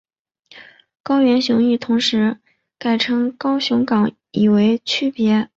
[0.53, 0.57] 原
[1.03, 2.39] 高雄驿同时
[2.79, 5.47] 改称高雄港以为区别。